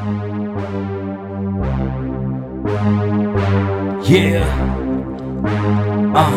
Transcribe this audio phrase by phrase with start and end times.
[0.00, 0.08] Yeah.
[6.16, 6.32] Uh,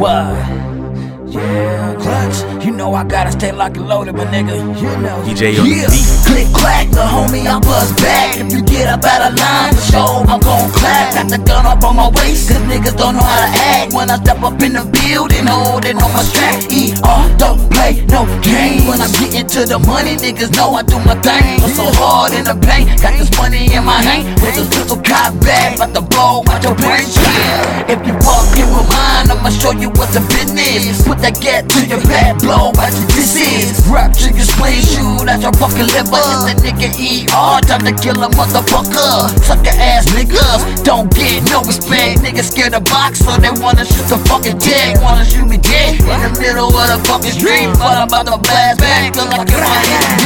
[0.00, 0.32] what?
[1.28, 2.64] Yeah, clutch.
[2.64, 4.56] You know I gotta stay locked and loaded, my nigga.
[4.80, 5.22] You know.
[5.26, 5.84] DJ on yeah.
[5.84, 6.08] the beat.
[6.24, 8.38] Click clack, the homie, I bust back.
[8.38, 11.12] If you get up out of line, show I'm gon' clap.
[11.12, 14.08] Got the gun up on my waist, cause niggas don't know how to act when
[14.08, 16.56] I step up in the beat building, holding on my strap.
[16.72, 18.88] E-R, don't play no game.
[18.88, 21.60] When I'm getting to the money, niggas know I do my thing.
[21.60, 24.40] I'm so hard in the paint, got this money in my hand.
[24.40, 27.04] With this pistol cop back, about to blow out your brain.
[27.04, 27.92] Yeah.
[27.92, 31.04] If you fucking with mine, I'ma show you what's the business.
[31.04, 33.84] Put that gat to your back, blow out your disease.
[33.92, 36.24] Rap chicken spleen shoot at your fucking liver.
[36.24, 39.28] It's the nigga ER, time to kill a motherfucker.
[39.44, 42.24] Suck your ass niggas, don't get no respect.
[42.24, 45.01] Niggas scared of box, so they wanna shoot the fucking dead.
[45.02, 47.66] Wanna shoot me dead in the middle of the fucking street.
[47.74, 50.22] But I'm about to blast back, feel like if I yeah.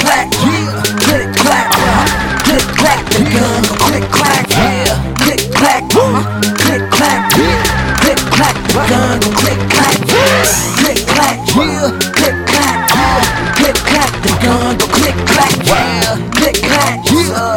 [0.00, 2.40] Clack, yeah, click clack, uh-huh.
[2.42, 6.24] click clack, the gun click clack, yeah, click clack, uh-huh.
[6.56, 7.30] click clack,
[8.00, 10.00] click clack, the gun click clack,
[10.80, 13.20] click clack, yeah, click clack, uh,
[13.60, 17.55] click clack, the gun click clack, yeah, click clack, yeah,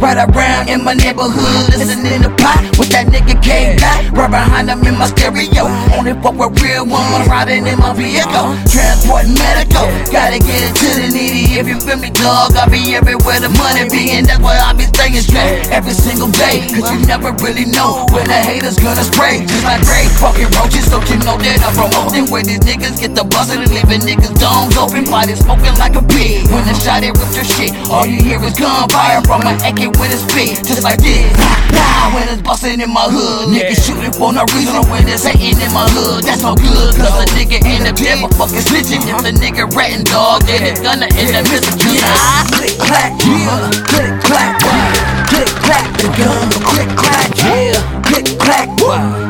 [0.00, 4.68] right around in my neighborhood, listening to pot with that nigga K dot, right behind
[4.68, 9.88] him in my stereo, only fuck with real ones, riding in my vehicle, transport medical,
[10.12, 13.48] gotta get it to the needy, if you feel me dog, I'll be everywhere the
[13.56, 17.32] money be, and that's why I be staying straight every single day, cause you never
[17.40, 21.40] really know when the haters gonna spray, just like great fucking roaches, so you know
[21.40, 25.34] that I'm promoting where these niggas get the bustin' and leaving niggas domes open, body
[25.34, 28.58] smoking like a pig, when the shot it ripped your shit, all you hear is
[28.58, 31.30] gunfire from my AK when it's spit, just like this,
[31.70, 35.60] Pow, when it's bustin' in my hood, niggas shootin' for no reason, when it's hating
[35.60, 39.02] in my hood, that's no good, cause a nigga in the bed for fucking snitching,
[39.06, 43.46] if the nigga ratting dog, then it's gonna end up missing, yeah, click clack, yeah,
[43.46, 43.70] uh-huh.
[43.86, 45.26] click clack, yeah.
[45.30, 46.46] click clack, the gun.
[46.66, 49.25] Click clack, yeah, click clack, click clack,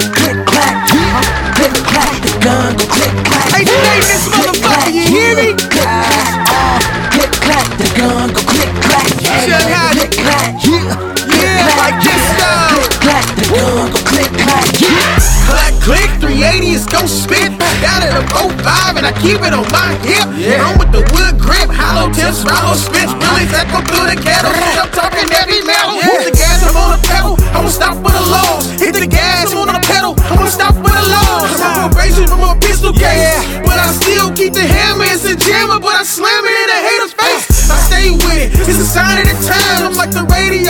[13.37, 15.21] the gun go click clack, yeah.
[15.47, 17.53] Clack, click, 380 is gon' spit.
[17.85, 20.27] Got it a 05 and I keep it on my hip.
[20.59, 23.13] I'm with the wood grip, hollow tips, hollow spits.
[23.13, 24.51] Really that go through the kettle.
[24.51, 26.01] I'm talking heavy metal.
[26.01, 27.37] Hit the gas, I'm on the pedal.
[27.53, 28.65] I won't stop for the laws.
[28.81, 30.17] Hit the gas, I'm on the pedal.
[30.17, 31.61] I won't stop for the laws.
[31.61, 33.37] I'm on probation from a pistol case.
[33.63, 35.07] But I still keep the hammer.
[35.07, 37.71] It's a jammer, but I slam it in a hater's face.
[37.71, 38.49] I stay with it.
[38.67, 39.76] It's a sign of the time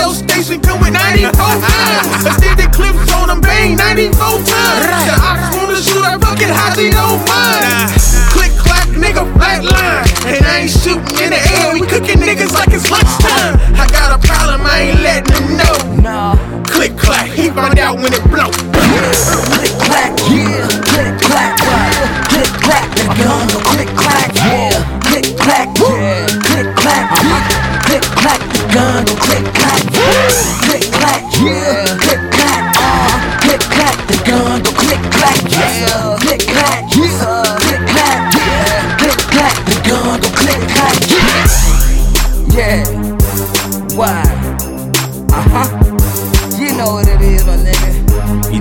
[0.06, 2.62] radio station doing 94.9.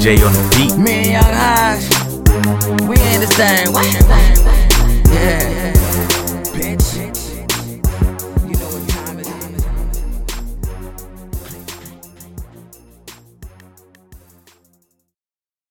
[0.06, 0.78] On the beat.
[0.78, 1.90] Me and Young Hodge,
[2.88, 3.74] we ain't the same.
[3.74, 3.86] What?
[5.12, 5.74] Yeah,
[6.54, 6.95] bitch.